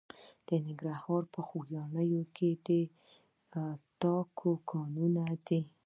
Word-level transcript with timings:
د 0.47 0.49
ننګرهار 0.65 1.23
په 1.33 1.39
خوږیاڼیو 1.47 2.23
کې 2.35 2.49
د 2.67 2.69
تالک 3.99 4.41
کانونه 4.71 5.23
دي. 5.47 5.61